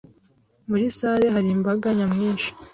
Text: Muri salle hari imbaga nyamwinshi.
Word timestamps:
Muri 0.69 0.85
salle 0.97 1.27
hari 1.35 1.49
imbaga 1.57 1.87
nyamwinshi. 1.97 2.49